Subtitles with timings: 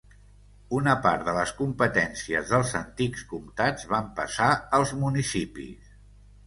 [0.77, 5.97] Una part de les competències dels antics comtats van passar als municipis.